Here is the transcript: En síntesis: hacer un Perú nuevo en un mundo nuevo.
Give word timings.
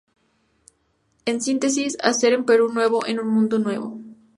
En 1.25 1.41
síntesis: 1.43 1.95
hacer 2.01 2.35
un 2.35 2.43
Perú 2.45 2.73
nuevo 2.73 3.05
en 3.05 3.19
un 3.19 3.27
mundo 3.27 3.59
nuevo. 3.59 4.01